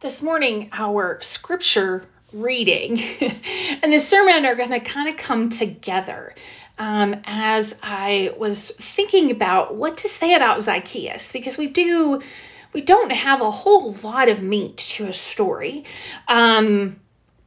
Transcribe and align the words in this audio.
this 0.00 0.22
morning 0.22 0.70
our 0.72 1.20
scripture 1.22 2.04
reading. 2.32 3.02
And 3.80 3.92
the 3.92 3.98
sermon 4.00 4.44
are 4.44 4.56
going 4.56 4.70
to 4.70 4.80
kind 4.80 5.08
of 5.08 5.16
come 5.16 5.50
together 5.50 6.34
um, 6.78 7.20
as 7.24 7.74
I 7.80 8.34
was 8.36 8.70
thinking 8.72 9.30
about 9.30 9.76
what 9.76 9.98
to 9.98 10.08
say 10.08 10.34
about 10.34 10.62
Zacchaeus 10.62 11.30
because 11.30 11.56
we 11.56 11.68
do 11.68 12.22
we 12.72 12.80
don't 12.80 13.12
have 13.12 13.40
a 13.40 13.50
whole 13.50 13.92
lot 14.02 14.28
of 14.28 14.42
meat 14.42 14.78
to 14.78 15.06
a 15.06 15.14
story. 15.14 15.84
Um, 16.26 16.98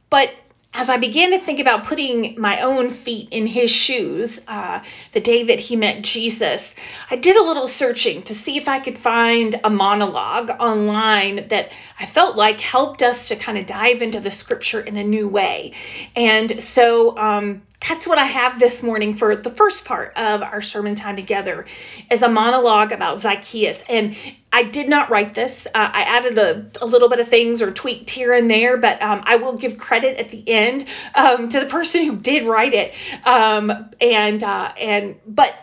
but 0.08 0.30
as 0.74 0.88
I 0.88 0.96
began 0.96 1.32
to 1.32 1.38
think 1.38 1.60
about 1.60 1.84
putting 1.84 2.40
my 2.40 2.62
own 2.62 2.88
feet 2.88 3.28
in 3.30 3.46
his 3.46 3.70
shoes 3.70 4.40
uh, 4.48 4.80
the 5.12 5.20
day 5.20 5.44
that 5.44 5.60
he 5.60 5.76
met 5.76 6.02
Jesus, 6.02 6.74
I 7.10 7.16
did 7.16 7.36
a 7.36 7.42
little 7.42 7.68
searching 7.68 8.22
to 8.24 8.34
see 8.34 8.56
if 8.56 8.68
I 8.68 8.78
could 8.78 8.98
find 8.98 9.60
a 9.62 9.68
monologue 9.68 10.50
online 10.50 11.48
that 11.48 11.72
I 12.00 12.06
felt 12.06 12.36
like 12.36 12.60
helped 12.60 13.02
us 13.02 13.28
to 13.28 13.36
kind 13.36 13.58
of 13.58 13.66
dive 13.66 14.00
into 14.00 14.20
the 14.20 14.30
scripture 14.30 14.80
in 14.80 14.96
a 14.96 15.04
new 15.04 15.28
way. 15.28 15.72
And 16.16 16.62
so 16.62 17.18
um, 17.18 17.62
that's 17.88 18.06
what 18.06 18.18
I 18.18 18.24
have 18.24 18.58
this 18.60 18.82
morning 18.82 19.14
for 19.14 19.34
the 19.34 19.50
first 19.50 19.84
part 19.84 20.16
of 20.16 20.42
our 20.42 20.62
sermon 20.62 20.94
time 20.94 21.16
together 21.16 21.66
is 22.10 22.22
a 22.22 22.28
monologue 22.28 22.92
about 22.92 23.20
Zacchaeus. 23.20 23.82
And 23.88 24.16
I 24.52 24.62
did 24.62 24.88
not 24.88 25.10
write 25.10 25.34
this. 25.34 25.66
Uh, 25.66 25.70
I 25.74 26.02
added 26.02 26.38
a, 26.38 26.70
a, 26.80 26.86
little 26.86 27.08
bit 27.08 27.18
of 27.18 27.28
things 27.28 27.60
or 27.60 27.72
tweaked 27.72 28.10
here 28.10 28.32
and 28.32 28.50
there, 28.50 28.76
but 28.76 29.02
um, 29.02 29.22
I 29.24 29.36
will 29.36 29.56
give 29.56 29.78
credit 29.78 30.18
at 30.18 30.30
the 30.30 30.48
end 30.48 30.84
um, 31.14 31.48
to 31.48 31.60
the 31.60 31.66
person 31.66 32.04
who 32.04 32.16
did 32.16 32.46
write 32.46 32.74
it. 32.74 32.94
Um, 33.24 33.90
and 34.00 34.42
uh, 34.44 34.72
and 34.78 35.16
but 35.26 35.54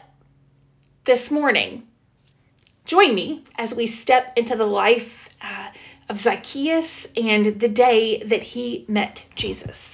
this 1.06 1.32
morning, 1.32 1.88
join 2.86 3.16
me 3.16 3.44
as 3.56 3.74
we 3.74 3.86
step 3.86 4.34
into 4.38 4.56
the 4.56 4.66
life 4.66 5.30
uh, 5.42 5.70
of 6.10 6.20
Zacchaeus 6.20 7.08
and 7.16 7.46
the 7.46 7.70
day 7.70 8.24
that 8.24 8.44
he 8.44 8.86
met 8.88 9.26
Jesus. 9.36 9.89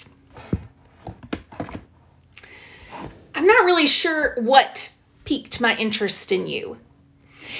I'm 3.46 3.50
not 3.50 3.66
really 3.66 3.86
sure 3.86 4.34
what 4.40 4.90
piqued 5.24 5.62
my 5.62 5.78
interest 5.78 6.32
in 6.32 6.48
you. 6.48 6.80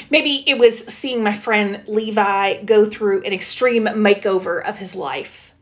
Maybe 0.10 0.44
it 0.50 0.58
was 0.58 0.80
seeing 0.80 1.22
my 1.22 1.34
friend 1.34 1.84
Levi 1.86 2.64
go 2.64 2.90
through 2.90 3.22
an 3.22 3.34
extreme 3.34 3.84
makeover 3.84 4.68
of 4.68 4.80
his 4.80 4.96
life. 4.96 5.54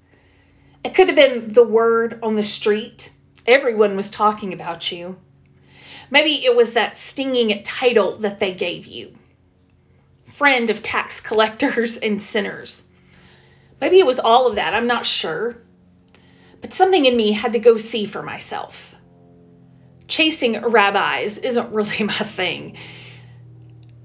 It 0.81 0.95
could 0.95 1.07
have 1.07 1.17
been 1.17 1.51
the 1.51 1.65
word 1.65 2.21
on 2.23 2.35
the 2.35 2.43
street. 2.43 3.11
Everyone 3.45 3.97
was 3.97 4.09
talking 4.09 4.53
about 4.53 4.93
you. 4.93 5.17
Maybe 6.09 6.45
it 6.45 6.55
was 6.55 6.71
that 6.71 6.97
stinging 6.97 7.61
title 7.63 8.19
that 8.19 8.39
they 8.39 8.53
gave 8.53 8.85
you 8.85 9.17
friend 10.23 10.69
of 10.69 10.81
tax 10.81 11.19
collectors 11.19 11.97
and 11.97 12.23
sinners. 12.23 12.81
Maybe 13.81 13.99
it 13.99 14.05
was 14.05 14.19
all 14.19 14.47
of 14.47 14.55
that. 14.55 14.73
I'm 14.73 14.87
not 14.87 15.05
sure. 15.05 15.57
But 16.61 16.73
something 16.73 17.03
in 17.03 17.17
me 17.17 17.33
had 17.33 17.51
to 17.51 17.59
go 17.59 17.75
see 17.75 18.05
for 18.05 18.23
myself 18.23 18.92
chasing 20.13 20.61
rabbis 20.61 21.39
isn't 21.39 21.73
really 21.73 22.03
my 22.03 22.13
thing. 22.13 22.77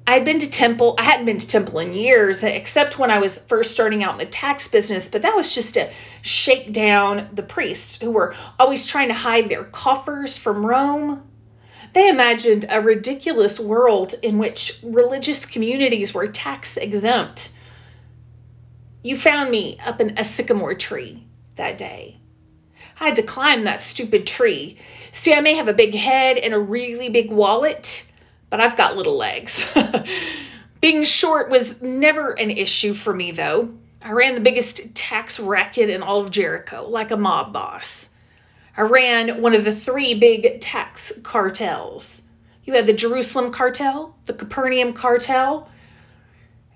I'd 0.06 0.24
been 0.24 0.38
to 0.38 0.50
temple. 0.50 0.94
I 0.98 1.02
hadn't 1.02 1.26
been 1.26 1.36
to 1.36 1.46
temple 1.46 1.80
in 1.80 1.92
years, 1.92 2.42
except 2.42 2.98
when 2.98 3.10
I 3.10 3.18
was 3.18 3.36
first 3.46 3.72
starting 3.72 4.02
out 4.02 4.12
in 4.12 4.18
the 4.18 4.24
tax 4.24 4.68
business, 4.68 5.06
but 5.08 5.20
that 5.20 5.36
was 5.36 5.54
just 5.54 5.74
to 5.74 5.90
shake 6.22 6.72
down 6.72 7.28
the 7.34 7.42
priests 7.42 8.00
who 8.00 8.10
were 8.10 8.34
always 8.58 8.86
trying 8.86 9.08
to 9.08 9.14
hide 9.14 9.50
their 9.50 9.64
coffers 9.64 10.38
from 10.38 10.64
Rome. 10.64 11.28
They 11.92 12.08
imagined 12.08 12.64
a 12.70 12.80
ridiculous 12.80 13.60
world 13.60 14.14
in 14.22 14.38
which 14.38 14.80
religious 14.82 15.44
communities 15.44 16.14
were 16.14 16.28
tax 16.28 16.78
exempt. 16.78 17.50
You 19.02 19.14
found 19.14 19.50
me 19.50 19.78
up 19.84 20.00
in 20.00 20.16
a 20.16 20.24
sycamore 20.24 20.74
tree 20.74 21.26
that 21.56 21.76
day. 21.76 22.18
I 23.00 23.04
had 23.04 23.16
to 23.16 23.22
climb 23.22 23.64
that 23.64 23.80
stupid 23.80 24.26
tree. 24.26 24.76
See, 25.12 25.32
I 25.32 25.40
may 25.40 25.54
have 25.54 25.68
a 25.68 25.72
big 25.72 25.94
head 25.94 26.36
and 26.36 26.52
a 26.52 26.58
really 26.58 27.08
big 27.08 27.30
wallet, 27.30 28.04
but 28.50 28.60
I've 28.60 28.76
got 28.76 28.96
little 28.96 29.16
legs. 29.16 29.68
Being 30.80 31.04
short 31.04 31.48
was 31.48 31.80
never 31.80 32.32
an 32.32 32.50
issue 32.50 32.94
for 32.94 33.14
me, 33.14 33.30
though. 33.30 33.72
I 34.02 34.12
ran 34.12 34.34
the 34.34 34.40
biggest 34.40 34.94
tax 34.94 35.38
racket 35.38 35.90
in 35.90 36.02
all 36.02 36.20
of 36.20 36.30
Jericho, 36.30 36.86
like 36.88 37.10
a 37.10 37.16
mob 37.16 37.52
boss. 37.52 38.08
I 38.76 38.82
ran 38.82 39.42
one 39.42 39.54
of 39.54 39.64
the 39.64 39.74
three 39.74 40.14
big 40.14 40.60
tax 40.60 41.12
cartels. 41.22 42.22
You 42.64 42.74
had 42.74 42.86
the 42.86 42.92
Jerusalem 42.92 43.52
cartel, 43.52 44.14
the 44.26 44.34
Capernaum 44.34 44.92
cartel, 44.92 45.68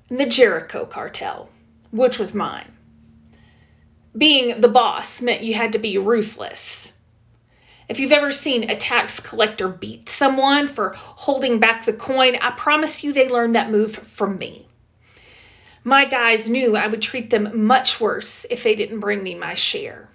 and 0.09 0.19
the 0.19 0.27
Jericho 0.27 0.85
cartel, 0.85 1.49
which 1.91 2.19
was 2.19 2.35
mine 2.35 2.72
being 4.17 4.61
the 4.61 4.69
boss 4.69 5.23
meant 5.23 5.43
you 5.43 5.55
had 5.55 5.73
to 5.73 5.79
be 5.79 5.99
ruthless. 5.99 6.93
If 7.89 7.99
you've 7.99 8.13
ever 8.13 8.31
seen 8.31 8.71
a 8.71 8.77
tax 8.77 9.21
collector 9.21 9.69
beat 9.69 10.09
someone 10.09 10.69
for 10.69 10.95
holding 10.97 11.59
back 11.59 11.85
the 11.85 11.93
coin, 11.93 12.37
I 12.37 12.51
promise 12.51 13.03
you 13.03 13.13
they 13.13 13.29
learned 13.29 13.55
that 13.55 13.71
move 13.71 13.95
from 13.95 14.39
me. 14.39 14.67
My 15.85 16.05
guys 16.05 16.49
knew 16.49 16.77
I 16.77 16.87
would 16.87 17.03
treat 17.03 17.29
them 17.29 17.67
much 17.67 18.01
worse 18.01 18.47
if 18.49 18.63
they 18.63 18.77
didn't 18.77 19.01
bring 19.01 19.23
me 19.23 19.35
my 19.35 19.55
share. 19.55 20.09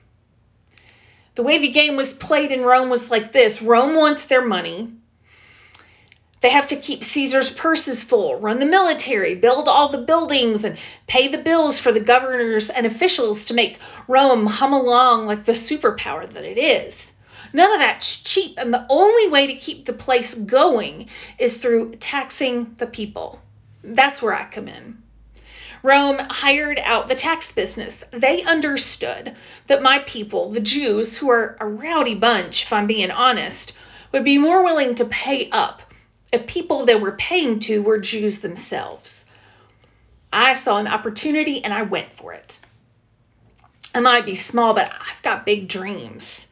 The 1.36 1.44
way 1.44 1.60
the 1.60 1.68
game 1.68 1.98
was 1.98 2.14
played 2.14 2.52
in 2.52 2.62
Rome 2.62 2.90
was 2.90 3.12
like 3.12 3.32
this 3.32 3.62
Rome 3.62 3.96
wants 3.96 4.26
their 4.26 4.44
money, 4.44 4.92
they 6.40 6.50
have 6.50 6.68
to 6.68 6.76
keep 6.76 7.04
Caesar's 7.04 7.50
purses 7.50 8.04
full, 8.04 8.40
run 8.40 8.60
the 8.60 8.66
military, 8.66 9.34
build 9.34 9.68
all 9.68 9.90
the 9.90 9.98
buildings, 9.98 10.64
and 10.64 10.78
pay 11.08 11.28
the 11.28 11.38
bills 11.40 11.80
for 11.80 11.92
the 11.92 12.00
governors 12.00 12.70
and 12.70 12.86
officials 12.86 13.46
to 13.46 13.56
make 13.56 13.80
Rome 14.08 14.46
hum 14.46 14.72
along 14.72 15.26
like 15.26 15.46
the 15.46 15.54
superpower 15.54 16.30
that 16.30 16.46
it 16.46 16.60
is. 16.60 17.12
None 17.54 17.74
of 17.74 17.80
that's 17.80 18.18
cheap, 18.18 18.56
and 18.58 18.72
the 18.72 18.86
only 18.88 19.28
way 19.30 19.48
to 19.48 19.56
keep 19.56 19.86
the 19.86 19.94
place 19.94 20.36
going 20.36 21.08
is 21.40 21.58
through 21.58 21.96
taxing 21.96 22.76
the 22.78 22.86
people. 22.86 23.42
That's 23.84 24.22
where 24.22 24.36
I 24.36 24.46
come 24.46 24.68
in. 24.68 25.02
Rome 25.82 26.20
hired 26.20 26.80
out 26.84 27.08
the 27.08 27.16
tax 27.16 27.52
business. 27.52 28.04
They 28.12 28.44
understood 28.44 29.36
that 29.68 29.82
my 29.82 30.00
people, 30.00 30.52
the 30.52 30.60
Jews, 30.60 31.18
who 31.18 31.30
are 31.30 31.58
a 31.60 31.66
rowdy 31.66 32.16
bunch, 32.16 32.64
if 32.64 32.74
I'm 32.74 32.86
being 32.86 33.10
honest, 33.10 33.74
would 34.12 34.24
be 34.24 34.38
more 34.38 34.64
willing 34.64 34.96
to 34.96 35.06
pay 35.06 35.50
up 35.52 35.82
people 36.48 36.86
they 36.86 36.96
were 36.96 37.14
paying 37.14 37.60
to 37.62 37.82
were 37.82 38.00
Jews 38.00 38.42
themselves. 38.42 39.26
I 40.32 40.54
saw 40.54 40.78
an 40.78 40.88
opportunity 40.88 41.64
and 41.64 41.74
I 41.74 41.84
went 41.84 42.14
for 42.14 42.34
it. 42.34 42.60
I 43.96 44.02
might 44.02 44.26
be 44.26 44.36
small, 44.36 44.74
but 44.74 44.92
I've 44.92 45.24
got 45.24 45.46
big 45.46 45.68
dreams. 45.68 46.46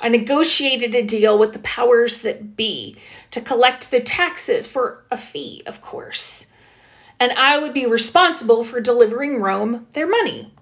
I 0.00 0.08
negotiated 0.08 0.94
a 0.94 1.02
deal 1.02 1.38
with 1.38 1.52
the 1.52 1.60
powers 1.60 2.22
that 2.22 2.56
be 2.56 2.96
to 3.32 3.40
collect 3.40 3.90
the 3.90 4.00
taxes 4.00 4.66
for 4.66 5.04
a 5.10 5.16
fee, 5.16 5.62
of 5.66 5.80
course. 5.80 6.46
And 7.20 7.32
I 7.32 7.58
would 7.58 7.74
be 7.74 7.86
responsible 7.86 8.64
for 8.64 8.80
delivering 8.80 9.40
Rome 9.40 9.86
their 9.92 10.08
money. 10.08 10.52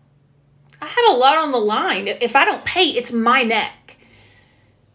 I 0.82 0.86
had 0.86 1.10
a 1.10 1.16
lot 1.16 1.38
on 1.38 1.52
the 1.52 1.58
line. 1.58 2.08
If 2.08 2.36
I 2.36 2.44
don't 2.44 2.64
pay, 2.64 2.88
it's 2.88 3.12
my 3.12 3.44
neck. 3.44 3.96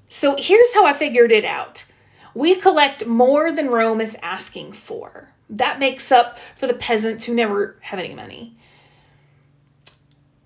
So 0.09 0.35
here's 0.37 0.73
how 0.73 0.85
I 0.85 0.93
figured 0.93 1.31
it 1.31 1.45
out 1.45 1.85
we 2.35 2.55
collect 2.55 3.05
more 3.05 3.51
than 3.51 3.69
Rome 3.69 4.01
is 4.01 4.15
asking 4.21 4.73
for. 4.73 5.27
That 5.51 5.79
makes 5.79 6.11
up 6.11 6.37
for 6.57 6.67
the 6.67 6.73
peasants 6.73 7.25
who 7.25 7.33
never 7.33 7.77
have 7.79 7.97
any 7.97 8.13
money. 8.13 8.57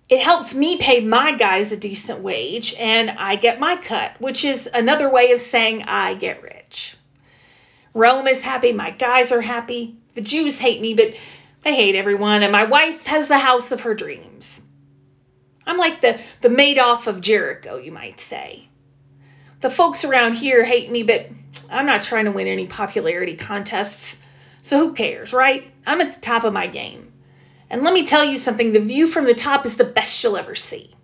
It 0.07 0.19
helps 0.19 0.53
me 0.53 0.77
pay 0.77 1.01
my 1.01 1.33
guys 1.33 1.71
a 1.71 1.77
decent 1.77 2.19
wage 2.19 2.73
and 2.75 3.09
I 3.09 3.35
get 3.35 3.59
my 3.59 3.75
cut, 3.75 4.11
which 4.19 4.45
is 4.45 4.69
another 4.71 5.09
way 5.09 5.31
of 5.31 5.41
saying 5.41 5.83
I 5.83 6.13
get 6.13 6.43
rich. 6.43 6.95
Rome 7.93 8.27
is 8.27 8.41
happy, 8.41 8.71
my 8.71 8.91
guys 8.91 9.31
are 9.31 9.41
happy. 9.41 9.97
The 10.13 10.21
Jews 10.21 10.59
hate 10.59 10.81
me, 10.81 10.93
but 10.93 11.15
they 11.61 11.75
hate 11.75 11.95
everyone, 11.95 12.43
and 12.43 12.51
my 12.51 12.65
wife 12.65 13.05
has 13.07 13.27
the 13.27 13.37
house 13.37 13.71
of 13.71 13.81
her 13.81 13.93
dreams. 13.93 14.61
I'm 15.65 15.77
like 15.77 16.01
the, 16.01 16.19
the 16.41 16.49
Madoff 16.49 17.07
of 17.07 17.21
Jericho, 17.21 17.77
you 17.77 17.91
might 17.91 18.21
say. 18.21 18.67
The 19.61 19.69
folks 19.69 20.05
around 20.05 20.35
here 20.35 20.63
hate 20.63 20.89
me, 20.89 21.03
but 21.03 21.29
I'm 21.69 21.85
not 21.85 22.03
trying 22.03 22.25
to 22.25 22.31
win 22.31 22.47
any 22.47 22.67
popularity 22.67 23.35
contests. 23.35 24.17
So 24.61 24.77
who 24.77 24.93
cares, 24.93 25.33
right? 25.33 25.71
I'm 25.85 26.01
at 26.01 26.13
the 26.13 26.21
top 26.21 26.43
of 26.43 26.53
my 26.53 26.67
game. 26.67 27.11
And 27.69 27.83
let 27.83 27.93
me 27.93 28.05
tell 28.05 28.25
you 28.25 28.37
something 28.37 28.71
the 28.71 28.79
view 28.79 29.07
from 29.07 29.25
the 29.25 29.33
top 29.33 29.65
is 29.65 29.77
the 29.77 29.83
best 29.83 30.23
you'll 30.23 30.37
ever 30.37 30.55
see. 30.55 30.95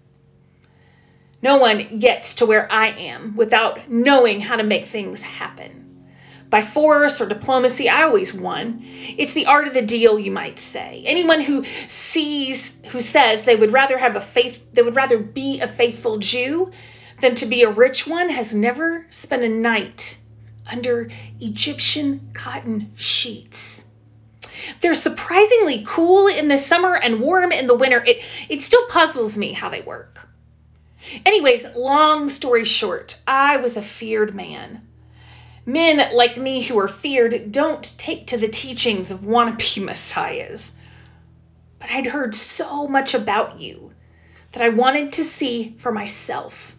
No 1.42 1.58
one 1.58 2.00
gets 2.00 2.36
to 2.36 2.46
where 2.46 2.72
I 2.72 2.88
am 2.88 3.36
without 3.36 3.90
knowing 3.90 4.42
how 4.42 4.56
to 4.56 4.64
make 4.64 4.88
things 4.88 5.22
happen. 5.22 6.08
By 6.50 6.62
force 6.62 7.22
or 7.22 7.28
diplomacy, 7.28 7.90
I 7.90 8.04
always 8.04 8.34
won. 8.34 8.84
It's 9.18 9.34
the 9.34 9.48
art 9.48 9.68
of 9.68 9.74
the 9.74 9.82
deal, 9.82 10.20
you 10.20 10.32
might 10.32 10.60
say. 10.60 11.04
Anyone 11.06 11.42
who 11.42 11.66
sees, 11.88 12.74
who 12.88 13.00
says 13.00 13.44
they 13.44 13.56
would 13.56 13.74
rather 13.74 13.98
have 13.98 14.16
a 14.16 14.22
faith, 14.22 14.64
they 14.74 14.82
would 14.82 14.96
rather 14.96 15.18
be 15.18 15.60
a 15.60 15.68
faithful 15.68 16.18
Jew 16.18 16.72
than 17.20 17.36
to 17.36 17.46
be 17.46 17.64
a 17.64 17.70
rich 17.70 18.08
one 18.08 18.30
has 18.30 18.54
never 18.54 19.06
spent 19.10 19.44
a 19.44 19.50
night 19.50 20.18
under 20.72 21.10
Egyptian 21.40 22.32
cotton 22.34 22.92
sheets. 22.96 23.84
they're 24.82 24.94
surprisingly 24.94 25.84
cool 25.86 26.28
in 26.28 26.48
the 26.48 26.58
summer 26.58 26.96
and 26.96 27.20
warm 27.20 27.52
in 27.52 27.68
the 27.68 27.76
winter. 27.76 28.04
It 28.04 28.22
it 28.50 28.62
still 28.64 28.88
puzzles 28.88 29.38
me 29.38 29.54
how 29.54 29.70
they 29.70 29.82
work. 29.82 30.28
Anyways, 31.26 31.66
long 31.76 32.30
story 32.30 32.66
short, 32.66 33.18
I 33.28 33.58
was 33.58 33.78
a 33.78 33.82
feared 33.82 34.34
man. 34.34 34.88
Men 35.66 36.16
like 36.16 36.38
me 36.38 36.62
who 36.62 36.80
are 36.80 36.88
feared 36.88 37.52
don't 37.52 37.84
take 37.98 38.28
to 38.28 38.38
the 38.38 38.48
teachings 38.48 39.12
of 39.12 39.22
wannabe 39.22 39.84
messiahs. 39.84 40.74
But 41.80 41.92
I'd 41.92 42.08
heard 42.08 42.36
so 42.36 42.88
much 42.88 43.14
about 43.14 43.60
you 43.60 43.94
that 44.52 44.64
I 44.64 44.70
wanted 44.70 45.14
to 45.14 45.24
see 45.24 45.76
for 45.80 45.92
myself. 45.92 46.75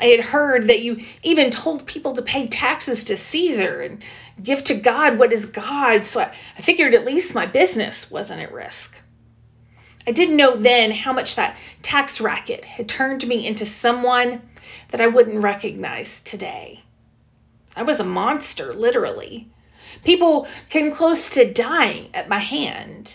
I 0.00 0.06
had 0.06 0.20
heard 0.20 0.68
that 0.68 0.80
you 0.80 1.04
even 1.22 1.50
told 1.50 1.86
people 1.86 2.14
to 2.14 2.22
pay 2.22 2.46
taxes 2.46 3.04
to 3.04 3.16
Caesar 3.16 3.80
and 3.80 4.04
give 4.40 4.62
to 4.64 4.74
God 4.74 5.18
what 5.18 5.32
is 5.32 5.46
God, 5.46 6.06
so 6.06 6.20
I, 6.20 6.32
I 6.56 6.62
figured 6.62 6.94
at 6.94 7.04
least 7.04 7.34
my 7.34 7.46
business 7.46 8.10
wasn't 8.10 8.40
at 8.40 8.52
risk. 8.52 8.94
I 10.06 10.12
didn't 10.12 10.36
know 10.36 10.56
then 10.56 10.90
how 10.92 11.12
much 11.12 11.34
that 11.34 11.56
tax 11.82 12.20
racket 12.20 12.64
had 12.64 12.88
turned 12.88 13.26
me 13.26 13.46
into 13.46 13.66
someone 13.66 14.48
that 14.90 15.00
I 15.00 15.08
wouldn't 15.08 15.42
recognize 15.42 16.20
today. 16.20 16.82
I 17.76 17.82
was 17.82 18.00
a 18.00 18.04
monster, 18.04 18.72
literally. 18.72 19.48
People 20.04 20.48
came 20.70 20.92
close 20.92 21.30
to 21.30 21.52
dying 21.52 22.10
at 22.14 22.28
my 22.28 22.38
hand. 22.38 23.14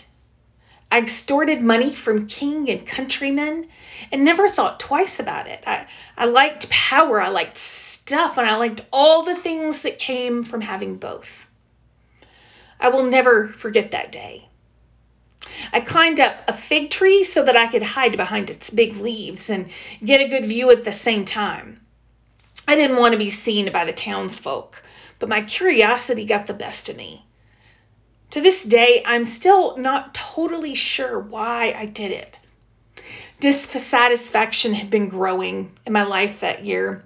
I 0.90 0.98
extorted 0.98 1.60
money 1.60 1.94
from 1.94 2.26
king 2.26 2.70
and 2.70 2.86
countrymen 2.86 3.68
and 4.12 4.24
never 4.24 4.48
thought 4.48 4.80
twice 4.80 5.18
about 5.18 5.48
it. 5.48 5.64
I, 5.66 5.86
I 6.16 6.26
liked 6.26 6.70
power, 6.70 7.20
I 7.20 7.28
liked 7.28 7.58
stuff, 7.58 8.38
and 8.38 8.48
I 8.48 8.56
liked 8.56 8.82
all 8.92 9.22
the 9.22 9.34
things 9.34 9.82
that 9.82 9.98
came 9.98 10.44
from 10.44 10.60
having 10.60 10.96
both. 10.96 11.46
I 12.78 12.88
will 12.88 13.04
never 13.04 13.48
forget 13.48 13.92
that 13.92 14.12
day. 14.12 14.48
I 15.72 15.80
climbed 15.80 16.20
up 16.20 16.44
a 16.48 16.52
fig 16.52 16.90
tree 16.90 17.24
so 17.24 17.42
that 17.42 17.56
I 17.56 17.66
could 17.66 17.82
hide 17.82 18.16
behind 18.16 18.50
its 18.50 18.70
big 18.70 18.96
leaves 18.96 19.50
and 19.50 19.70
get 20.04 20.20
a 20.20 20.28
good 20.28 20.44
view 20.44 20.70
at 20.70 20.84
the 20.84 20.92
same 20.92 21.24
time. 21.24 21.80
I 22.66 22.76
didn't 22.76 22.96
want 22.96 23.12
to 23.12 23.18
be 23.18 23.30
seen 23.30 23.70
by 23.72 23.84
the 23.84 23.92
townsfolk, 23.92 24.82
but 25.18 25.28
my 25.28 25.42
curiosity 25.42 26.24
got 26.24 26.46
the 26.46 26.54
best 26.54 26.88
of 26.88 26.96
me. 26.96 27.24
To 28.34 28.40
this 28.40 28.64
day, 28.64 29.00
I'm 29.06 29.24
still 29.24 29.76
not 29.76 30.12
totally 30.12 30.74
sure 30.74 31.20
why 31.20 31.72
I 31.72 31.86
did 31.86 32.10
it. 32.10 32.36
Dissatisfaction 33.38 34.74
had 34.74 34.90
been 34.90 35.08
growing 35.08 35.70
in 35.86 35.92
my 35.92 36.02
life 36.02 36.40
that 36.40 36.64
year. 36.64 37.04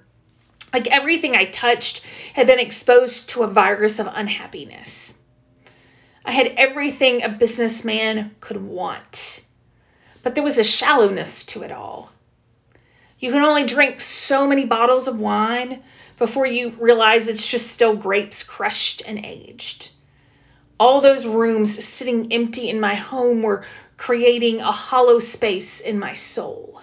Like 0.73 0.87
everything 0.87 1.37
I 1.37 1.45
touched 1.45 2.03
had 2.33 2.47
been 2.47 2.59
exposed 2.59 3.29
to 3.29 3.43
a 3.43 3.47
virus 3.47 3.99
of 3.99 4.09
unhappiness. 4.11 5.13
I 6.25 6.33
had 6.33 6.55
everything 6.57 7.23
a 7.23 7.29
businessman 7.29 8.35
could 8.41 8.63
want, 8.63 9.43
but 10.23 10.35
there 10.35 10.43
was 10.43 10.57
a 10.57 10.65
shallowness 10.65 11.45
to 11.49 11.63
it 11.63 11.73
all. 11.73 12.11
You 13.19 13.33
can 13.33 13.43
only 13.43 13.67
drink 13.67 14.01
so 14.01 14.47
many 14.47 14.65
bottles 14.65 15.09
of 15.09 15.21
wine 15.21 15.83
before 16.17 16.47
you 16.47 16.71
realize 16.79 17.29
it's 17.29 17.51
just 17.51 17.67
still 17.67 17.97
grapes 17.97 18.43
crushed 18.45 19.03
and 19.05 19.27
aged 19.27 19.91
all 20.79 21.01
those 21.01 21.27
rooms 21.27 21.83
sitting 21.85 22.33
empty 22.33 22.69
in 22.69 22.81
my 22.81 22.95
home 22.95 23.43
were 23.43 23.65
creating 23.97 24.61
a 24.61 24.71
hollow 24.71 25.19
space 25.19 25.81
in 25.81 25.99
my 25.99 26.13
soul. 26.13 26.81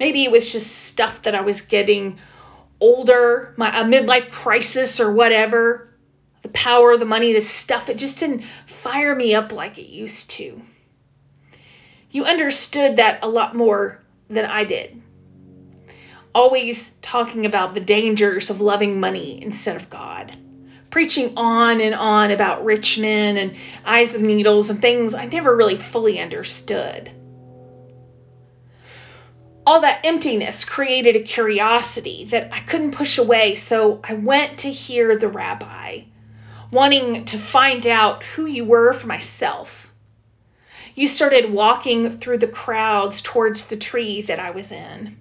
Maybe 0.00 0.24
it 0.24 0.30
was 0.30 0.50
just 0.50 0.70
stuff 0.70 1.22
that 1.22 1.34
I 1.34 1.42
was 1.42 1.60
getting 1.60 2.18
older, 2.80 3.54
my 3.56 3.80
a 3.80 3.84
midlife 3.84 4.30
crisis 4.30 4.98
or 4.98 5.12
whatever. 5.12 5.90
The 6.42 6.48
power, 6.48 6.96
the 6.96 7.04
money, 7.04 7.32
the 7.32 7.40
stuff, 7.40 7.88
it 7.88 7.96
just 7.96 8.18
didn't 8.18 8.44
fire 8.66 9.14
me 9.14 9.34
up 9.34 9.52
like 9.52 9.78
it 9.78 9.88
used 9.88 10.30
to. 10.32 10.60
You 12.10 12.24
understood 12.24 12.96
that 12.96 13.20
a 13.22 13.28
lot 13.28 13.54
more 13.54 14.02
than 14.28 14.44
I 14.44 14.64
did. 14.64 15.00
Always 16.34 16.90
talking 17.00 17.46
about 17.46 17.74
the 17.74 17.80
dangers 17.80 18.50
of 18.50 18.60
loving 18.60 19.00
money 19.00 19.42
instead 19.42 19.76
of 19.76 19.88
God 19.88 20.36
preaching 20.94 21.36
on 21.36 21.80
and 21.80 21.92
on 21.92 22.30
about 22.30 22.64
rich 22.64 23.00
men 23.00 23.36
and 23.36 23.56
eyes 23.84 24.14
of 24.14 24.20
needles 24.20 24.70
and 24.70 24.80
things 24.80 25.12
I 25.12 25.24
never 25.24 25.56
really 25.56 25.76
fully 25.76 26.20
understood. 26.20 27.10
All 29.66 29.80
that 29.80 30.06
emptiness 30.06 30.64
created 30.64 31.16
a 31.16 31.24
curiosity 31.24 32.26
that 32.26 32.50
I 32.52 32.60
couldn't 32.60 32.92
push 32.92 33.18
away, 33.18 33.56
so 33.56 33.98
I 34.04 34.14
went 34.14 34.58
to 34.58 34.70
hear 34.70 35.18
the 35.18 35.26
rabbi, 35.26 36.02
wanting 36.70 37.24
to 37.24 37.38
find 37.38 37.84
out 37.88 38.22
who 38.22 38.46
you 38.46 38.64
were 38.64 38.92
for 38.92 39.08
myself. 39.08 39.90
You 40.94 41.08
started 41.08 41.50
walking 41.50 42.20
through 42.20 42.38
the 42.38 42.46
crowds 42.46 43.20
towards 43.20 43.64
the 43.64 43.76
tree 43.76 44.22
that 44.22 44.38
I 44.38 44.52
was 44.52 44.70
in. 44.70 45.16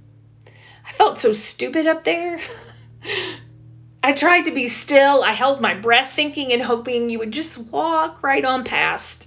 I 0.86 0.92
felt 0.92 1.20
so 1.20 1.34
stupid 1.34 1.88
up 1.88 2.04
there. 2.04 2.40
I 4.06 4.12
tried 4.12 4.44
to 4.44 4.52
be 4.52 4.68
still. 4.68 5.24
I 5.24 5.32
held 5.32 5.62
my 5.62 5.76
breath, 5.76 6.12
thinking 6.14 6.52
and 6.52 6.62
hoping 6.62 7.10
you 7.10 7.20
would 7.20 7.32
just 7.32 7.58
walk 7.58 8.22
right 8.22 8.44
on 8.44 8.66
past. 8.66 9.26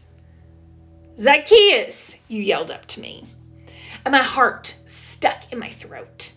Zacchaeus, 1.19 2.15
you 2.29 2.43
yelled 2.43 2.71
up 2.71 2.85
to 2.89 3.01
me, 3.01 3.25
and 4.05 4.13
my 4.13 4.23
heart 4.23 4.77
stuck 4.85 5.51
in 5.51 5.59
my 5.59 5.71
throat. 5.71 6.31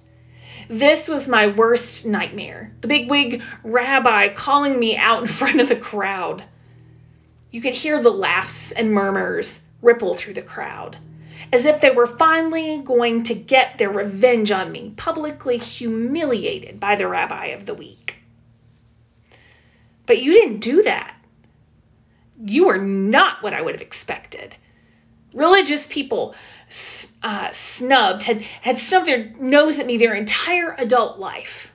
This 0.69 1.09
was 1.09 1.27
my 1.27 1.47
worst 1.47 2.05
nightmare 2.05 2.71
the 2.79 2.87
bigwig 2.87 3.41
rabbi 3.61 4.29
calling 4.29 4.79
me 4.79 4.95
out 4.95 5.21
in 5.23 5.27
front 5.27 5.59
of 5.59 5.67
the 5.67 5.75
crowd. 5.75 6.41
You 7.51 7.59
could 7.59 7.73
hear 7.73 8.01
the 8.01 8.09
laughs 8.09 8.71
and 8.71 8.93
murmurs 8.93 9.59
ripple 9.81 10.15
through 10.15 10.35
the 10.35 10.41
crowd, 10.41 10.95
as 11.51 11.65
if 11.65 11.81
they 11.81 11.89
were 11.89 12.07
finally 12.07 12.77
going 12.77 13.23
to 13.23 13.35
get 13.35 13.77
their 13.77 13.89
revenge 13.89 14.49
on 14.49 14.71
me, 14.71 14.93
publicly 14.95 15.57
humiliated 15.57 16.79
by 16.79 16.95
the 16.95 17.07
rabbi 17.07 17.47
of 17.47 17.65
the 17.65 17.73
week. 17.73 18.08
But 20.09 20.23
you 20.23 20.33
didn't 20.33 20.61
do 20.61 20.81
that. 20.81 21.13
You 22.43 22.65
were 22.65 22.79
not 22.79 23.43
what 23.43 23.53
I 23.53 23.61
would 23.61 23.75
have 23.75 23.83
expected. 23.83 24.55
Religious 25.35 25.85
people 25.85 26.33
uh, 27.21 27.51
snubbed, 27.51 28.23
had, 28.23 28.41
had 28.41 28.79
stubbed 28.79 29.05
their 29.05 29.25
nose 29.39 29.77
at 29.77 29.85
me 29.85 29.97
their 29.97 30.15
entire 30.15 30.73
adult 30.75 31.19
life. 31.19 31.71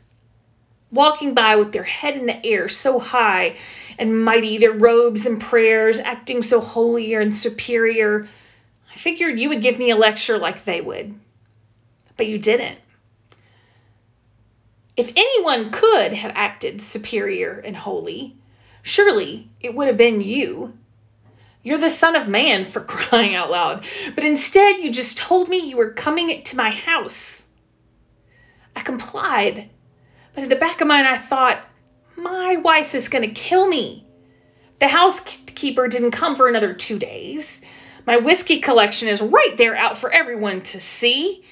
Walking 0.91 1.35
by 1.35 1.55
with 1.55 1.71
their 1.71 1.85
head 1.85 2.17
in 2.17 2.27
the 2.27 2.45
air 2.45 2.69
so 2.69 2.99
high 2.99 3.57
and 4.01 4.25
mighty, 4.25 4.59
their 4.59 4.73
robes 4.73 5.27
and 5.27 5.41
prayers 5.41 6.01
acting 6.01 6.43
so 6.43 6.61
holier 6.61 7.21
and 7.21 7.37
superior. 7.37 8.27
I 8.93 8.97
figured 8.97 9.39
you 9.39 9.51
would 9.51 9.63
give 9.63 9.79
me 9.79 9.91
a 9.91 9.97
lecture 9.97 10.38
like 10.38 10.64
they 10.64 10.81
would. 10.81 11.14
But 12.17 12.26
you 12.26 12.38
didn't. 12.38 12.81
If 14.97 15.11
anyone 15.17 15.71
could 15.71 16.13
have 16.13 16.33
acted 16.35 16.81
superior 16.81 17.61
and 17.65 17.77
holy, 17.77 18.37
surely 18.83 19.49
it 19.61 19.75
would 19.75 19.89
have 19.89 19.97
been 19.97 20.21
you. 20.21 20.79
You're 21.65 21.79
the 21.79 21.91
Son 21.91 22.15
of 22.15 22.29
Man 22.29 22.65
for 22.65 22.81
crying 22.85 23.35
out 23.35 23.51
loud. 23.51 23.85
But 24.15 24.25
instead, 24.25 24.79
you 24.79 24.93
just 24.93 25.19
told 25.19 25.49
me 25.49 25.69
you 25.69 25.77
were 25.77 25.93
coming 25.93 26.43
to 26.45 26.57
my 26.57 26.71
house. 26.71 27.43
I 28.77 28.83
complied. 28.83 29.71
But 30.35 30.45
in 30.45 30.51
the 30.51 30.57
back 30.57 30.81
of 30.81 30.87
my 30.87 31.03
mind, 31.03 31.09
I 31.09 31.19
thought, 31.19 31.65
my 32.17 32.57
wife 32.57 32.95
is 32.95 33.09
going 33.09 33.27
to 33.27 33.41
kill 33.41 33.67
me. 33.67 34.07
The 34.79 34.89
housekeeper 34.89 35.89
didn't 35.89 36.13
come 36.13 36.37
for 36.37 36.49
another 36.49 36.75
two 36.75 36.99
days. 36.99 37.61
My 38.07 38.19
whiskey 38.19 38.61
collection 38.61 39.09
is 39.09 39.21
right 39.21 39.57
there 39.57 39.75
out 39.75 39.97
for 39.97 40.11
everyone 40.11 40.63
to 40.63 40.81
see. 40.81 41.45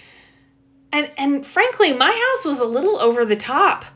And 0.93 1.11
and 1.17 1.47
frankly, 1.47 1.93
my 1.95 2.11
house 2.11 2.45
was 2.45 2.61
a 2.61 2.67
little 2.67 2.99
over 2.99 3.25
the 3.25 3.37
top, 3.37 3.87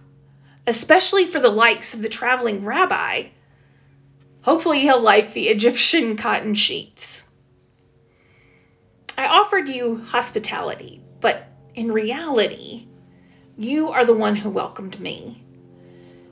especially 0.66 1.26
for 1.26 1.38
the 1.38 1.50
likes 1.50 1.92
of 1.92 2.02
the 2.02 2.08
traveling 2.08 2.64
rabbi. 2.64 3.28
Hopefully, 4.40 4.80
he'll 4.80 5.00
like 5.00 5.32
the 5.32 5.48
Egyptian 5.48 6.16
cotton 6.16 6.54
sheets. 6.54 7.24
I 9.18 9.26
offered 9.26 9.68
you 9.68 9.96
hospitality, 9.96 11.02
but 11.20 11.46
in 11.74 11.92
reality, 11.92 12.86
you 13.56 13.90
are 13.90 14.04
the 14.04 14.14
one 14.14 14.36
who 14.36 14.50
welcomed 14.50 14.98
me. 15.00 15.42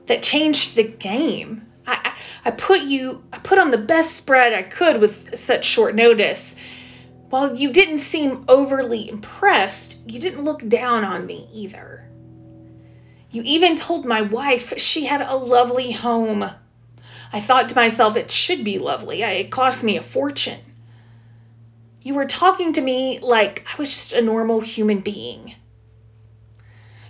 That 0.07 0.23
changed 0.23 0.75
the 0.75 0.83
game. 0.83 1.67
I, 1.87 1.99
I, 2.05 2.49
I 2.49 2.51
put 2.51 2.83
you, 2.83 3.23
I 3.33 3.39
put 3.39 3.59
on 3.59 3.71
the 3.71 3.79
best 3.79 4.17
spread 4.17 4.53
I 4.53 4.63
could 4.63 5.01
with 5.01 5.39
such 5.39 5.65
short 5.65 5.95
notice, 5.95 6.55
while 7.35 7.57
you 7.57 7.73
didn't 7.73 7.99
seem 7.99 8.45
overly 8.47 9.09
impressed, 9.09 9.97
you 10.07 10.21
didn't 10.21 10.45
look 10.45 10.69
down 10.69 11.05
on 11.05 11.27
me 11.27 11.49
either. 11.53 12.09
You 13.33 13.43
even 13.45 13.75
told 13.75 14.05
my 14.05 14.23
wife 14.23 14.75
she 14.77 15.05
had 15.05 15.21
a 15.21 15.35
lovely 15.35 15.91
home. 15.91 16.49
I 17.33 17.41
thought 17.41 17.71
to 17.71 17.75
myself, 17.75 18.17
it 18.17 18.31
should 18.31 18.63
be 18.63 18.79
lovely. 18.79 19.23
It 19.23 19.51
cost 19.51 19.83
me 19.83 19.97
a 19.97 20.03
fortune. 20.03 20.61
You 22.03 22.15
were 22.15 22.27
talking 22.27 22.75
to 22.75 22.81
me 22.81 23.19
like 23.19 23.67
I 23.67 23.79
was 23.79 23.93
just 23.93 24.13
a 24.13 24.23
normal 24.23 24.61
human 24.61 25.01
being. 25.01 25.57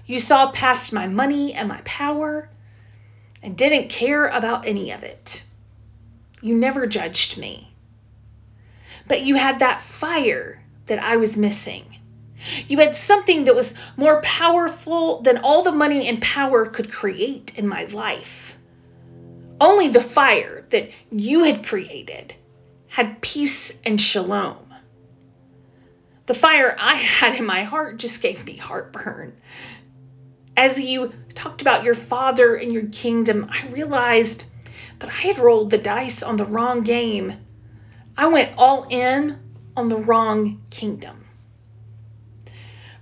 You 0.07 0.19
saw 0.19 0.52
past 0.52 0.90
my 0.90 1.07
money 1.07 1.52
and 1.52 1.69
my 1.69 1.83
power 1.85 2.49
and 3.43 3.59
didn't 3.59 3.90
care 3.90 4.28
about 4.28 4.66
any 4.66 4.93
of 4.93 5.04
it. 5.04 5.45
You 6.40 6.54
never 6.54 6.87
judged 6.87 7.37
me. 7.37 7.74
But 9.07 9.23
you 9.23 9.35
had 9.35 9.59
that 9.59 9.83
fire 9.83 10.63
that 10.87 10.99
I 10.99 11.17
was 11.17 11.37
missing. 11.37 11.85
You 12.67 12.79
had 12.79 12.97
something 12.97 13.45
that 13.45 13.55
was 13.55 13.75
more 13.97 14.21
powerful 14.23 15.23
than 15.23 15.39
all 15.39 15.63
the 15.63 15.73
money 15.73 16.09
and 16.09 16.21
power 16.21 16.67
could 16.67 16.93
create 16.93 17.59
in 17.59 17.67
my 17.67 17.85
life. 17.85 18.57
Only 19.61 19.89
the 19.89 20.01
fire 20.01 20.65
that 20.71 20.91
you 21.11 21.45
had 21.45 21.67
created 21.67 22.35
had 22.89 23.21
peace 23.23 23.73
and 23.85 24.01
shalom. 24.01 24.59
The 26.27 26.35
fire 26.35 26.77
I 26.79 26.95
had 26.97 27.37
in 27.37 27.45
my 27.45 27.65
heart 27.65 27.99
just 27.99 28.23
gave 28.23 28.45
me 28.45 28.57
heartburn. 28.57 29.35
As 30.57 30.79
you 30.79 31.13
talked 31.35 31.61
about 31.61 31.85
your 31.85 31.95
father 31.95 32.55
and 32.55 32.73
your 32.73 32.87
kingdom, 32.87 33.51
I 33.51 33.67
realized 33.69 34.45
that 34.99 35.11
I 35.11 35.13
had 35.13 35.39
rolled 35.39 35.71
the 35.71 35.79
dice 35.79 36.23
on 36.23 36.37
the 36.37 36.47
wrong 36.47 36.83
game. 36.83 37.44
I 38.16 38.26
went 38.28 38.56
all 38.56 38.87
in 38.88 39.38
on 39.76 39.88
the 39.88 39.97
wrong 39.97 40.62
kingdom. 40.71 41.25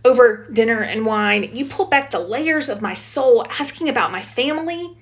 Over 0.04 0.49
dinner 0.50 0.81
and 0.81 1.04
wine, 1.04 1.50
you 1.54 1.66
pulled 1.66 1.90
back 1.90 2.11
the 2.11 2.19
layers 2.19 2.69
of 2.69 2.81
my 2.81 2.95
soul, 2.95 3.47
asking 3.47 3.88
about 3.88 4.11
my 4.11 4.23
family, 4.23 4.97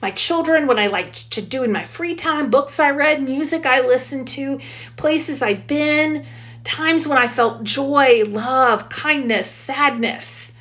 my 0.00 0.12
children, 0.12 0.66
what 0.66 0.78
I 0.78 0.86
liked 0.86 1.32
to 1.32 1.42
do 1.42 1.64
in 1.64 1.72
my 1.72 1.84
free 1.84 2.14
time, 2.14 2.50
books 2.50 2.78
I 2.78 2.90
read, 2.90 3.20
music 3.20 3.66
I 3.66 3.80
listened 3.80 4.28
to, 4.28 4.60
places 4.96 5.42
I'd 5.42 5.66
been, 5.66 6.26
times 6.62 7.06
when 7.06 7.18
I 7.18 7.26
felt 7.26 7.64
joy, 7.64 8.22
love, 8.26 8.88
kindness, 8.88 9.50
sadness. 9.50 10.52